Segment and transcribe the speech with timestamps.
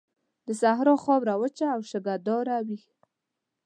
[0.47, 2.79] د صحرا خاوره وچه او شګهداره وي.